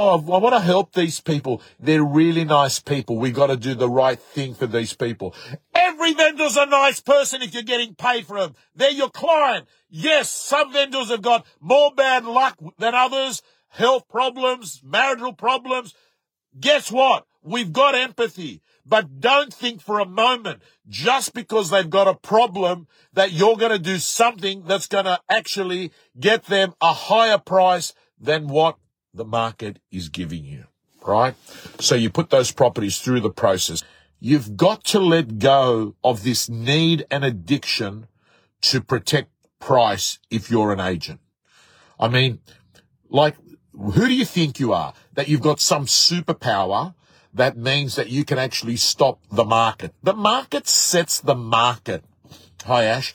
Oh, 0.00 0.14
I 0.32 0.38
want 0.38 0.54
to 0.54 0.60
help 0.60 0.92
these 0.92 1.18
people. 1.18 1.60
They're 1.80 2.04
really 2.04 2.44
nice 2.44 2.78
people. 2.78 3.18
We 3.18 3.32
got 3.32 3.48
to 3.48 3.56
do 3.56 3.74
the 3.74 3.90
right 3.90 4.20
thing 4.20 4.54
for 4.54 4.68
these 4.68 4.94
people. 4.94 5.34
Every 5.74 6.14
vendor's 6.14 6.56
a 6.56 6.66
nice 6.66 7.00
person 7.00 7.42
if 7.42 7.52
you're 7.52 7.64
getting 7.64 7.96
paid 7.96 8.24
for 8.24 8.38
them. 8.38 8.54
They're 8.76 8.92
your 8.92 9.10
client. 9.10 9.66
Yes, 9.90 10.30
some 10.30 10.72
vendors 10.72 11.10
have 11.10 11.22
got 11.22 11.44
more 11.60 11.92
bad 11.92 12.24
luck 12.24 12.56
than 12.78 12.94
others, 12.94 13.42
health 13.70 14.06
problems, 14.08 14.80
marital 14.84 15.32
problems. 15.32 15.96
Guess 16.60 16.92
what? 16.92 17.26
We've 17.42 17.72
got 17.72 17.96
empathy. 17.96 18.62
But 18.86 19.18
don't 19.18 19.52
think 19.52 19.80
for 19.80 19.98
a 19.98 20.06
moment, 20.06 20.62
just 20.88 21.34
because 21.34 21.70
they've 21.70 21.90
got 21.90 22.06
a 22.06 22.14
problem, 22.14 22.86
that 23.14 23.32
you're 23.32 23.56
going 23.56 23.72
to 23.72 23.80
do 23.80 23.98
something 23.98 24.62
that's 24.64 24.86
going 24.86 25.06
to 25.06 25.18
actually 25.28 25.90
get 26.20 26.44
them 26.44 26.74
a 26.80 26.92
higher 26.92 27.38
price 27.38 27.94
than 28.20 28.46
what 28.46 28.76
the 29.18 29.24
market 29.24 29.78
is 29.90 30.08
giving 30.08 30.44
you, 30.44 30.64
right? 31.06 31.34
So 31.78 31.94
you 31.94 32.08
put 32.08 32.30
those 32.30 32.50
properties 32.50 32.98
through 32.98 33.20
the 33.20 33.30
process. 33.30 33.84
You've 34.20 34.56
got 34.56 34.84
to 34.84 34.98
let 34.98 35.38
go 35.38 35.94
of 36.02 36.24
this 36.24 36.48
need 36.48 37.04
and 37.10 37.24
addiction 37.24 38.06
to 38.62 38.80
protect 38.80 39.30
price 39.60 40.18
if 40.30 40.50
you're 40.50 40.72
an 40.72 40.80
agent. 40.80 41.20
I 42.00 42.08
mean, 42.08 42.40
like, 43.10 43.36
who 43.72 44.06
do 44.06 44.14
you 44.14 44.24
think 44.24 44.58
you 44.58 44.72
are? 44.72 44.94
That 45.14 45.28
you've 45.28 45.42
got 45.42 45.60
some 45.60 45.86
superpower 45.86 46.94
that 47.34 47.56
means 47.56 47.96
that 47.96 48.08
you 48.08 48.24
can 48.24 48.38
actually 48.38 48.76
stop 48.76 49.20
the 49.30 49.44
market. 49.44 49.94
The 50.02 50.14
market 50.14 50.66
sets 50.66 51.20
the 51.20 51.34
market. 51.34 52.04
Hi, 52.64 52.84
Ash. 52.84 53.14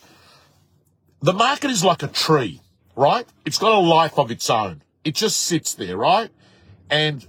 The 1.22 1.34
market 1.34 1.72
is 1.72 1.84
like 1.84 2.04
a 2.04 2.08
tree, 2.08 2.62
right? 2.96 3.26
It's 3.46 3.58
got 3.58 3.74
a 3.74 3.80
life 3.80 4.18
of 4.20 4.30
its 4.32 4.50
own. 4.50 4.83
It 5.04 5.16
just 5.16 5.40
sits 5.42 5.74
there, 5.74 5.98
right? 5.98 6.30
And 6.90 7.26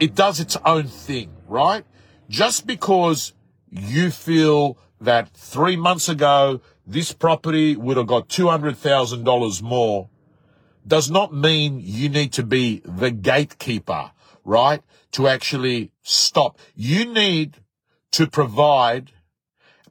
it 0.00 0.14
does 0.14 0.40
its 0.40 0.56
own 0.64 0.84
thing, 0.84 1.30
right? 1.46 1.84
Just 2.28 2.66
because 2.66 3.32
you 3.70 4.10
feel 4.10 4.78
that 5.00 5.28
three 5.30 5.76
months 5.76 6.08
ago, 6.08 6.60
this 6.86 7.12
property 7.12 7.76
would 7.76 7.96
have 7.96 8.06
got 8.06 8.28
$200,000 8.28 9.62
more 9.62 10.08
does 10.86 11.10
not 11.10 11.34
mean 11.34 11.80
you 11.82 12.08
need 12.08 12.32
to 12.32 12.44
be 12.44 12.80
the 12.84 13.10
gatekeeper, 13.10 14.12
right? 14.44 14.82
To 15.12 15.26
actually 15.26 15.90
stop. 16.02 16.58
You 16.74 17.12
need 17.12 17.56
to 18.12 18.26
provide 18.26 19.12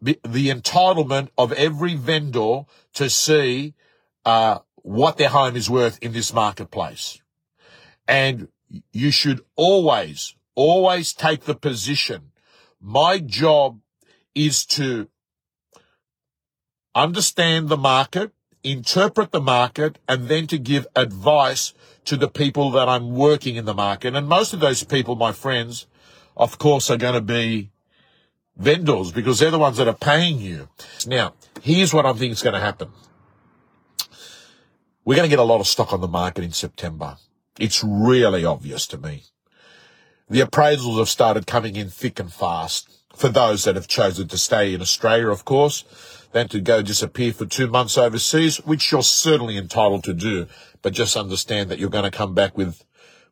the 0.01 0.15
entitlement 0.49 1.29
of 1.37 1.51
every 1.53 1.95
vendor 1.95 2.63
to 2.93 3.09
see 3.09 3.73
uh, 4.23 4.59
what 4.85 5.17
their 5.17 5.29
home 5.29 5.55
is 5.55 5.67
worth 5.67 5.97
in 6.03 6.13
this 6.13 6.31
marketplace. 6.31 7.19
And 8.07 8.49
you 8.91 9.09
should 9.09 9.41
always, 9.55 10.35
always 10.53 11.11
take 11.11 11.45
the 11.45 11.55
position. 11.55 12.31
My 12.79 13.17
job 13.17 13.79
is 14.35 14.63
to 14.77 15.09
understand 16.93 17.69
the 17.69 17.77
market, 17.77 18.31
interpret 18.63 19.31
the 19.31 19.41
market, 19.41 19.97
and 20.07 20.27
then 20.27 20.45
to 20.47 20.59
give 20.59 20.85
advice 20.95 21.73
to 22.05 22.15
the 22.15 22.29
people 22.29 22.69
that 22.69 22.87
I'm 22.87 23.15
working 23.15 23.55
in 23.55 23.65
the 23.65 23.73
market. 23.73 24.15
And 24.15 24.27
most 24.27 24.53
of 24.53 24.59
those 24.59 24.83
people, 24.83 25.15
my 25.15 25.31
friends, 25.31 25.87
of 26.37 26.59
course, 26.59 26.91
are 26.91 26.97
going 26.97 27.15
to 27.15 27.21
be 27.21 27.71
vendors 28.55 29.11
because 29.11 29.39
they're 29.39 29.49
the 29.49 29.57
ones 29.57 29.77
that 29.77 29.87
are 29.87 29.95
paying 29.95 30.37
you. 30.37 30.69
Now, 31.07 31.33
here's 31.63 31.91
what 31.91 32.05
I 32.05 32.13
think 32.13 32.33
is 32.33 32.43
going 32.43 32.53
to 32.53 32.59
happen. 32.59 32.89
We're 35.05 35.15
going 35.15 35.29
to 35.29 35.35
get 35.35 35.37
a 35.37 35.43
lot 35.43 35.59
of 35.61 35.67
stock 35.67 35.93
on 35.93 36.01
the 36.01 36.07
market 36.07 36.43
in 36.43 36.51
September. 36.51 37.17
It's 37.59 37.83
really 37.83 38.43
obvious 38.43 38.87
to 38.87 38.97
me. 38.97 39.25
The 40.27 40.41
appraisals 40.41 40.97
have 40.97 41.09
started 41.09 41.45
coming 41.45 41.75
in 41.75 41.89
thick 41.91 42.19
and 42.19 42.33
fast 42.33 42.89
for 43.15 43.29
those 43.29 43.63
that 43.63 43.75
have 43.75 43.87
chosen 43.87 44.27
to 44.29 44.37
stay 44.39 44.73
in 44.73 44.81
Australia, 44.81 45.29
of 45.29 45.45
course, 45.45 45.85
than 46.31 46.47
to 46.47 46.59
go 46.59 46.81
disappear 46.81 47.31
for 47.33 47.45
two 47.45 47.67
months 47.67 47.99
overseas, 47.99 48.57
which 48.65 48.91
you're 48.91 49.03
certainly 49.03 49.59
entitled 49.59 50.03
to 50.05 50.13
do. 50.15 50.47
But 50.81 50.93
just 50.93 51.15
understand 51.15 51.69
that 51.69 51.77
you're 51.77 51.91
going 51.91 52.11
to 52.11 52.17
come 52.17 52.33
back 52.33 52.57
with, 52.57 52.83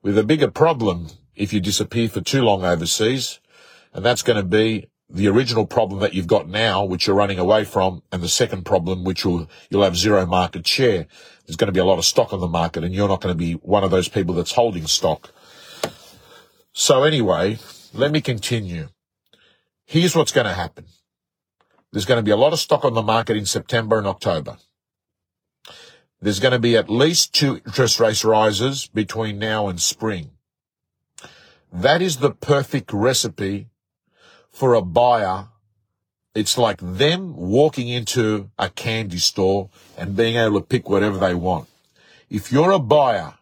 with 0.03 0.16
a 0.16 0.24
bigger 0.24 0.52
problem 0.52 1.08
if 1.36 1.52
you 1.53 1.59
disappear 1.59 2.08
for 2.08 2.22
too 2.22 2.44
long 2.44 2.64
overseas. 2.64 3.40
And 3.94 4.06
that's 4.06 4.22
going 4.22 4.38
to 4.38 4.47
be 4.47 4.90
the 5.13 5.28
original 5.28 5.68
problem 5.68 6.00
that 6.00 6.16
you've 6.16 6.28
got 6.28 6.50
now, 6.50 6.84
which 6.84 7.06
you're 7.06 7.16
running 7.16 7.38
away 7.38 7.63
from, 7.63 8.01
and 8.12 8.24
the 8.24 8.28
second 8.28 8.66
problem, 8.66 9.03
which 9.03 9.24
will, 9.24 9.47
you'll 9.69 9.84
have 9.84 9.96
zero 9.96 10.25
market 10.25 10.66
share. 10.66 11.06
There's 11.46 11.56
going 11.56 11.68
to 11.68 11.74
be 11.74 11.79
a 11.79 11.85
lot 11.85 12.00
of 12.00 12.06
stock 12.06 12.34
on 12.34 12.40
the 12.40 12.47
market 12.47 12.84
and 12.84 12.96
you're 12.96 13.07
not 13.07 13.22
going 13.22 13.34
to 13.34 13.38
be 13.38 13.53
one 13.53 13.84
of 13.84 13.91
those 13.91 14.09
people 14.09 14.34
that's 14.34 14.53
holding 14.53 14.88
stock. 14.88 15.31
So 16.72 17.03
anyway, 17.03 17.59
let 17.94 18.12
me 18.12 18.22
continue. 18.22 18.90
Here's 19.85 20.16
what's 20.16 20.31
going 20.31 20.47
to 20.47 20.53
happen. 20.53 20.85
There's 21.91 22.06
going 22.06 22.18
to 22.18 22.23
be 22.23 22.31
a 22.31 22.38
lot 22.38 22.53
of 22.53 22.59
stock 22.59 22.84
on 22.84 22.96
the 22.96 23.03
market 23.03 23.38
in 23.38 23.46
September 23.46 24.00
and 24.00 24.07
October. 24.07 24.57
There's 26.19 26.40
going 26.40 26.53
to 26.53 26.59
be 26.59 26.75
at 26.75 26.90
least 26.90 27.35
two 27.35 27.57
interest 27.57 28.00
rate 28.00 28.23
rises 28.23 28.88
between 28.88 29.38
now 29.38 29.68
and 29.68 29.79
spring. 29.79 30.31
That 31.72 32.02
is 32.02 32.18
the 32.18 32.31
perfect 32.31 32.91
recipe 32.91 33.68
for 34.53 34.75
a 34.75 34.81
buyer, 34.81 35.47
it's 36.36 36.58
like 36.58 36.80
them 36.80 37.36
walking 37.36 37.90
into 37.90 38.52
a 38.58 38.69
candy 38.69 39.18
store 39.18 39.69
and 39.97 40.16
being 40.16 40.36
able 40.36 40.62
to 40.62 40.66
pick 40.66 40.88
whatever 40.88 41.18
they 41.18 41.34
want. 41.34 41.68
If 42.30 42.52
you're 42.52 42.72
a 42.72 42.80
buyer 42.80 43.34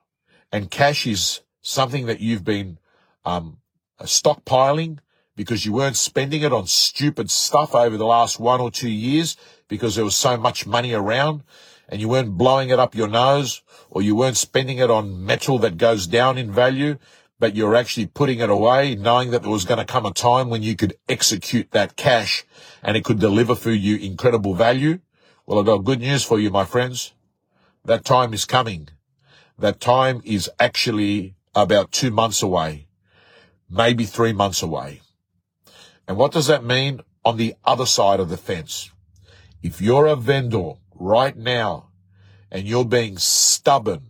and 0.51 0.71
cash 0.71 1.05
is 1.05 1.41
something 1.61 2.05
that 2.07 2.21
you've 2.21 2.43
been 2.43 2.79
um, 3.25 3.57
stockpiling 4.01 4.99
because 5.35 5.65
you 5.65 5.73
weren't 5.73 5.97
spending 5.97 6.41
it 6.41 6.53
on 6.53 6.65
stupid 6.67 7.29
stuff 7.29 7.75
over 7.75 7.97
the 7.97 8.05
last 8.05 8.39
one 8.39 8.61
or 8.61 8.71
two 8.71 8.89
years 8.89 9.37
because 9.67 9.95
there 9.95 10.05
was 10.05 10.15
so 10.15 10.37
much 10.37 10.65
money 10.65 10.93
around 10.93 11.43
and 11.87 11.99
you 11.99 12.07
weren't 12.07 12.37
blowing 12.37 12.69
it 12.69 12.79
up 12.79 12.95
your 12.95 13.07
nose 13.07 13.61
or 13.89 14.01
you 14.01 14.15
weren't 14.15 14.37
spending 14.37 14.77
it 14.77 14.89
on 14.89 15.25
metal 15.25 15.59
that 15.59 15.77
goes 15.77 16.07
down 16.07 16.37
in 16.37 16.51
value 16.51 16.97
but 17.41 17.55
you're 17.55 17.75
actually 17.75 18.05
putting 18.05 18.37
it 18.37 18.51
away, 18.51 18.93
knowing 18.93 19.31
that 19.31 19.41
there 19.41 19.49
was 19.49 19.65
going 19.65 19.79
to 19.79 19.93
come 19.93 20.05
a 20.05 20.13
time 20.13 20.47
when 20.47 20.61
you 20.61 20.75
could 20.75 20.93
execute 21.09 21.71
that 21.71 21.95
cash 21.95 22.45
and 22.83 22.95
it 22.95 23.03
could 23.03 23.19
deliver 23.19 23.55
for 23.55 23.71
you 23.71 23.95
incredible 23.95 24.53
value. 24.53 24.99
Well, 25.47 25.57
I've 25.57 25.65
got 25.65 25.79
good 25.79 26.01
news 26.01 26.23
for 26.23 26.39
you, 26.39 26.51
my 26.51 26.65
friends. 26.65 27.13
That 27.83 28.05
time 28.05 28.35
is 28.35 28.45
coming. 28.45 28.89
That 29.57 29.79
time 29.79 30.21
is 30.23 30.51
actually 30.59 31.33
about 31.55 31.91
two 31.91 32.11
months 32.11 32.43
away, 32.43 32.85
maybe 33.67 34.05
three 34.05 34.33
months 34.33 34.61
away. 34.61 35.01
And 36.07 36.17
what 36.17 36.31
does 36.31 36.45
that 36.45 36.63
mean 36.63 37.01
on 37.25 37.37
the 37.37 37.55
other 37.65 37.87
side 37.87 38.19
of 38.19 38.29
the 38.29 38.37
fence? 38.37 38.91
If 39.63 39.81
you're 39.81 40.05
a 40.05 40.15
vendor 40.15 40.73
right 40.93 41.35
now 41.35 41.89
and 42.51 42.67
you're 42.67 42.85
being 42.85 43.17
stubborn 43.17 44.09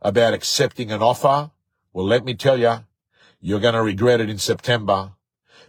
about 0.00 0.34
accepting 0.34 0.92
an 0.92 1.02
offer 1.02 1.50
well, 1.94 2.04
let 2.04 2.24
me 2.24 2.34
tell 2.34 2.58
you, 2.58 2.84
you're 3.40 3.60
going 3.60 3.74
to 3.74 3.82
regret 3.82 4.20
it 4.20 4.28
in 4.28 4.38
September 4.38 5.12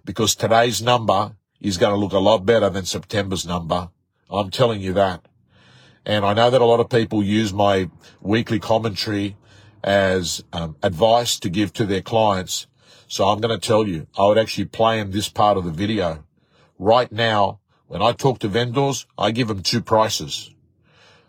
because 0.04 0.36
today's 0.36 0.82
number 0.82 1.36
is 1.62 1.78
going 1.78 1.94
to 1.94 2.00
look 2.00 2.14
a 2.14 2.20
lot 2.20 2.48
better 2.48 2.68
than 2.68 2.84
September's 2.84 3.46
number. 3.46 3.92
I'm 4.30 4.50
telling 4.50 4.82
you 4.82 4.92
that. 4.94 5.24
And 6.04 6.26
I 6.26 6.34
know 6.34 6.50
that 6.50 6.62
a 6.62 6.66
lot 6.66 6.80
of 6.80 6.90
people 6.90 7.24
use 7.24 7.54
my 7.54 7.92
weekly 8.22 8.60
commentary 8.60 9.38
as 9.84 10.44
um, 10.52 10.76
advice 10.82 11.38
to 11.40 11.50
give 11.50 11.72
to 11.74 11.86
their 11.86 12.02
clients. 12.02 12.66
So 13.08 13.26
I'm 13.26 13.40
going 13.40 13.58
to 13.58 13.68
tell 13.68 13.88
you, 13.88 14.08
I 14.18 14.26
would 14.26 14.40
actually 14.40 14.66
play 14.66 15.00
in 15.00 15.12
this 15.12 15.30
part 15.30 15.58
of 15.58 15.64
the 15.64 15.72
video. 15.72 16.24
Right 16.80 17.12
now, 17.12 17.60
when 17.86 18.02
I 18.02 18.14
talk 18.14 18.40
to 18.40 18.48
vendors, 18.48 19.06
I 19.16 19.30
give 19.30 19.48
them 19.48 19.62
two 19.62 19.82
prices. 19.82 20.50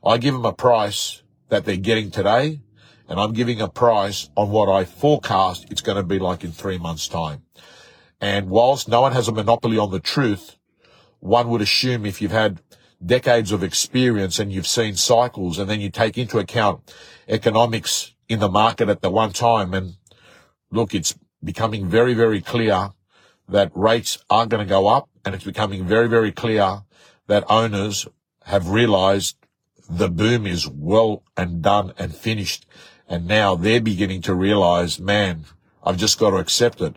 I 0.02 0.16
give 0.16 0.32
them 0.32 0.46
a 0.46 0.54
price 0.54 1.22
that 1.50 1.66
they're 1.66 1.76
getting 1.76 2.10
today 2.10 2.60
and 3.08 3.20
I'm 3.20 3.32
giving 3.32 3.60
a 3.60 3.68
price 3.68 4.28
on 4.36 4.50
what 4.50 4.68
I 4.68 4.84
forecast 4.84 5.66
it's 5.70 5.80
going 5.80 5.96
to 5.96 6.02
be 6.02 6.18
like 6.18 6.44
in 6.44 6.52
three 6.52 6.78
months 6.78 7.08
time. 7.08 7.42
And 8.20 8.48
whilst 8.48 8.88
no 8.88 9.02
one 9.02 9.12
has 9.12 9.28
a 9.28 9.32
monopoly 9.32 9.78
on 9.78 9.90
the 9.90 10.00
truth, 10.00 10.56
one 11.20 11.48
would 11.48 11.60
assume 11.60 12.06
if 12.06 12.20
you've 12.20 12.32
had 12.32 12.60
decades 13.04 13.52
of 13.52 13.62
experience 13.62 14.38
and 14.38 14.52
you've 14.52 14.66
seen 14.66 14.96
cycles 14.96 15.58
and 15.58 15.68
then 15.68 15.80
you 15.80 15.90
take 15.90 16.16
into 16.16 16.38
account 16.38 16.94
economics 17.28 18.14
in 18.28 18.38
the 18.38 18.48
market 18.48 18.88
at 18.88 19.02
the 19.02 19.10
one 19.10 19.32
time 19.32 19.74
and 19.74 19.96
look, 20.70 20.94
it's 20.94 21.14
becoming 21.44 21.88
very, 21.88 22.14
very 22.14 22.40
clear 22.40 22.90
that 23.48 23.70
rates 23.74 24.18
are 24.30 24.46
going 24.46 24.64
to 24.64 24.68
go 24.68 24.86
up 24.86 25.08
and 25.24 25.34
it's 25.34 25.44
becoming 25.44 25.86
very, 25.86 26.08
very 26.08 26.32
clear 26.32 26.82
that 27.26 27.44
owners 27.50 28.08
have 28.44 28.68
realized 28.68 29.36
the 29.88 30.08
boom 30.08 30.46
is 30.46 30.68
well 30.68 31.22
and 31.36 31.62
done 31.62 31.92
and 31.98 32.14
finished 32.14 32.66
and 33.08 33.26
now 33.26 33.54
they're 33.54 33.80
beginning 33.80 34.22
to 34.22 34.34
realize, 34.34 34.98
man, 34.98 35.44
I've 35.82 35.96
just 35.96 36.18
got 36.18 36.30
to 36.30 36.36
accept 36.36 36.80
it. 36.80 36.96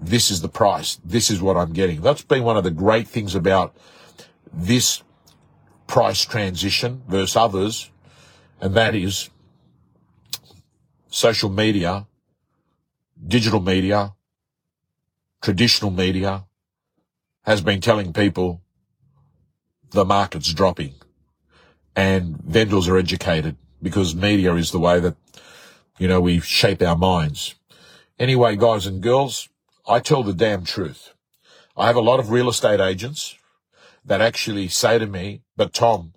This 0.00 0.30
is 0.30 0.40
the 0.40 0.48
price. 0.48 0.98
This 1.04 1.30
is 1.30 1.40
what 1.40 1.56
I'm 1.56 1.72
getting. 1.72 2.00
That's 2.00 2.22
been 2.22 2.42
one 2.42 2.56
of 2.56 2.64
the 2.64 2.70
great 2.70 3.06
things 3.06 3.34
about 3.34 3.76
this 4.52 5.02
price 5.86 6.24
transition 6.24 7.02
versus 7.06 7.36
others. 7.36 7.90
And 8.60 8.74
that 8.74 8.94
is 8.94 9.30
social 11.08 11.50
media 11.50 12.06
digital 13.26 13.60
media, 13.60 14.14
traditional 15.40 15.90
media 15.90 16.44
has 17.42 17.60
been 17.60 17.80
telling 17.80 18.12
people 18.12 18.62
the 19.90 20.04
market's 20.04 20.52
dropping 20.52 20.94
and 21.94 22.36
vendors 22.42 22.88
are 22.88 22.96
educated 22.96 23.56
because 23.82 24.14
media 24.14 24.54
is 24.54 24.70
the 24.70 24.78
way 24.78 25.00
that, 25.00 25.16
you 25.98 26.08
know, 26.08 26.20
we 26.20 26.40
shape 26.40 26.82
our 26.82 26.96
minds. 26.96 27.54
Anyway, 28.18 28.56
guys 28.56 28.86
and 28.86 29.02
girls, 29.02 29.48
I 29.88 29.98
tell 29.98 30.22
the 30.22 30.32
damn 30.32 30.64
truth. 30.64 31.12
I 31.76 31.86
have 31.86 31.96
a 31.96 32.00
lot 32.00 32.20
of 32.20 32.30
real 32.30 32.48
estate 32.48 32.80
agents 32.80 33.36
that 34.04 34.20
actually 34.20 34.68
say 34.68 34.98
to 34.98 35.06
me, 35.06 35.42
but 35.56 35.72
Tom, 35.72 36.12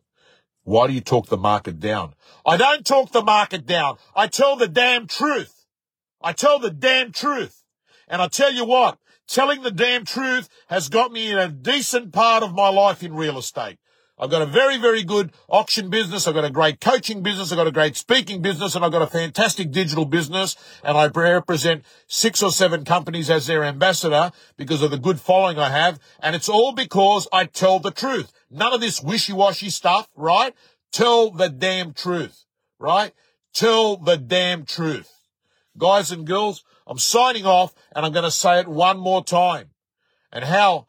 why 0.64 0.88
do 0.88 0.94
you 0.94 1.02
talk 1.02 1.28
the 1.28 1.38
market 1.38 1.80
down? 1.80 2.14
I 2.46 2.58
don't 2.58 2.86
talk 2.86 3.12
the 3.12 3.24
market 3.24 3.66
down. 3.66 3.98
I 4.16 4.28
tell 4.28 4.56
the 4.56 4.68
damn 4.68 5.08
truth. 5.08 5.66
I 6.22 6.34
tell 6.34 6.60
the 6.60 6.72
damn 6.72 7.12
truth. 7.12 7.64
And 8.08 8.22
I 8.22 8.28
tell 8.28 8.54
you 8.54 8.66
what, 8.66 8.98
telling 9.28 9.62
the 9.62 9.72
damn 9.72 10.06
truth 10.06 10.50
has 10.68 10.90
got 10.90 11.12
me 11.12 11.32
in 11.32 11.38
a 11.38 11.48
decent 11.48 12.14
part 12.14 12.44
of 12.44 12.54
my 12.54 12.70
life 12.70 13.04
in 13.04 13.16
real 13.16 13.38
estate. 13.38 13.78
I've 14.18 14.30
got 14.30 14.42
a 14.42 14.46
very, 14.46 14.78
very 14.78 15.04
good 15.04 15.34
auction 15.50 15.90
business. 15.90 16.26
I've 16.26 16.36
got 16.36 16.46
a 16.46 16.50
great 16.50 16.80
coaching 16.80 17.22
business. 17.22 17.52
I've 17.52 17.58
got 17.58 17.68
a 17.68 17.72
great 17.72 17.98
speaking 17.98 18.42
business 18.42 18.74
and 18.74 18.86
I've 18.86 18.92
got 18.94 19.02
a 19.02 19.08
fantastic 19.08 19.72
digital 19.72 20.06
business. 20.06 20.56
And 20.86 20.98
I 20.98 21.08
represent 21.08 21.84
six 22.08 22.42
or 22.42 22.52
seven 22.52 22.86
companies 22.86 23.30
as 23.30 23.48
their 23.48 23.66
ambassador 23.66 24.32
because 24.56 24.82
of 24.82 24.92
the 24.92 24.98
good 24.98 25.20
following 25.20 25.60
I 25.60 25.70
have. 25.70 26.00
And 26.22 26.34
it's 26.34 26.48
all 26.48 26.72
because 26.72 27.28
I 27.34 27.46
tell 27.46 27.80
the 27.80 27.92
truth. 27.92 28.32
None 28.50 28.72
of 28.72 28.80
this 28.80 29.02
wishy-washy 29.02 29.70
stuff, 29.70 30.08
right? 30.16 30.54
Tell 30.94 31.30
the 31.30 31.50
damn 31.50 31.92
truth, 31.92 32.46
right? 32.80 33.12
Tell 33.54 33.98
the 33.98 34.16
damn 34.16 34.64
truth. 34.64 35.12
Guys 35.78 36.12
and 36.12 36.26
girls, 36.26 36.64
I'm 36.88 37.00
signing 37.00 37.46
off 37.46 37.74
and 37.94 38.06
I'm 38.06 38.14
going 38.14 38.24
to 38.24 38.32
say 38.32 38.62
it 38.62 38.68
one 38.70 38.98
more 38.98 39.26
time. 39.26 39.72
And 40.32 40.46
how 40.46 40.88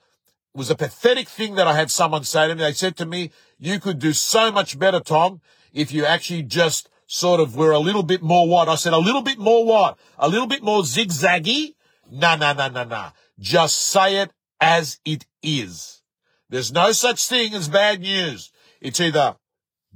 was 0.57 0.71
a 0.71 0.75
pathetic 0.75 1.29
thing 1.29 1.55
that 1.57 1.67
I 1.67 1.75
had 1.75 1.91
someone 1.91 2.25
say 2.25 2.49
to 2.49 2.55
me. 2.55 2.63
They 2.63 2.73
said 2.73 2.97
to 2.97 3.07
me, 3.07 3.31
you 3.59 3.79
could 3.79 3.99
do 3.99 4.13
so 4.13 4.51
much 4.51 4.79
better, 4.79 5.01
Tom, 5.01 5.41
if 5.73 5.93
you 5.93 6.05
actually 6.05 6.43
just 6.43 6.89
sort 7.07 7.41
of 7.41 7.57
were 7.57 7.73
a 7.73 7.79
little 7.79 8.03
bit 8.03 8.23
more 8.23 8.49
what? 8.49 8.69
I 8.69 8.75
said, 8.75 8.93
a 8.93 8.99
little 8.99 9.23
bit 9.23 9.39
more 9.39 9.65
what? 9.65 9.99
A 10.19 10.29
little 10.29 10.47
bit 10.47 10.63
more 10.63 10.83
zigzaggy? 10.83 11.75
No, 12.11 12.37
no, 12.37 12.53
no, 12.53 12.69
no, 12.69 12.85
no. 12.85 13.09
Just 13.39 13.79
say 13.79 14.17
it 14.17 14.33
as 14.61 14.99
it 15.05 15.27
is. 15.43 16.03
There's 16.49 16.73
no 16.73 16.93
such 16.93 17.27
thing 17.27 17.55
as 17.55 17.69
bad 17.69 18.01
news. 18.01 18.51
It's 18.81 19.01
either 19.01 19.37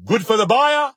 good 0.05 0.27
for 0.27 0.37
the 0.37 0.47
buyer 0.47 0.93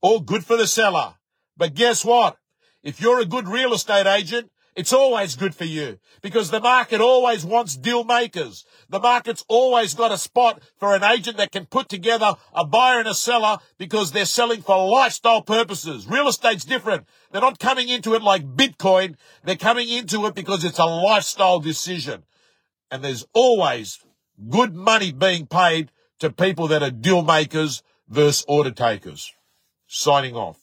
or 0.00 0.22
good 0.22 0.44
for 0.44 0.56
the 0.56 0.66
seller. 0.66 1.14
But 1.56 1.74
guess 1.74 2.04
what? 2.04 2.36
If 2.82 3.00
you're 3.00 3.20
a 3.20 3.26
good 3.26 3.48
real 3.48 3.72
estate 3.72 4.06
agent, 4.06 4.50
it's 4.74 4.92
always 4.92 5.36
good 5.36 5.54
for 5.54 5.64
you 5.64 5.98
because 6.22 6.50
the 6.50 6.60
market 6.60 7.00
always 7.00 7.44
wants 7.44 7.76
deal 7.76 8.04
makers. 8.04 8.64
The 8.88 9.00
market's 9.00 9.44
always 9.46 9.92
got 9.92 10.12
a 10.12 10.18
spot 10.18 10.62
for 10.78 10.94
an 10.94 11.04
agent 11.04 11.36
that 11.36 11.52
can 11.52 11.66
put 11.66 11.90
together 11.90 12.34
a 12.54 12.64
buyer 12.64 12.98
and 12.98 13.08
a 13.08 13.14
seller 13.14 13.58
because 13.76 14.12
they're 14.12 14.24
selling 14.24 14.62
for 14.62 14.90
lifestyle 14.90 15.42
purposes. 15.42 16.06
Real 16.06 16.28
estate's 16.28 16.64
different. 16.64 17.06
They're 17.30 17.42
not 17.42 17.58
coming 17.58 17.90
into 17.90 18.14
it 18.14 18.22
like 18.22 18.56
Bitcoin. 18.56 19.16
They're 19.44 19.56
coming 19.56 19.90
into 19.90 20.24
it 20.26 20.34
because 20.34 20.64
it's 20.64 20.78
a 20.78 20.86
lifestyle 20.86 21.60
decision. 21.60 22.22
And 22.90 23.04
there's 23.04 23.26
always 23.34 23.98
good 24.48 24.74
money 24.74 25.12
being 25.12 25.46
paid 25.46 25.90
to 26.20 26.30
people 26.30 26.68
that 26.68 26.82
are 26.82 26.90
deal 26.90 27.22
makers 27.22 27.82
versus 28.08 28.44
order 28.48 28.70
takers. 28.70 29.32
Signing 29.86 30.34
off. 30.34 30.61